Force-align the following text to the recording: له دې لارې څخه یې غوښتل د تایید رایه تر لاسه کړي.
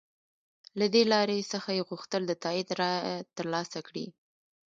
له 0.79 0.85
دې 0.93 1.03
لارې 1.13 1.49
څخه 1.53 1.69
یې 1.77 1.85
غوښتل 1.89 2.21
د 2.27 2.33
تایید 2.43 2.69
رایه 2.79 3.15
تر 3.35 3.45
لاسه 3.53 3.79
کړي. 3.87 4.05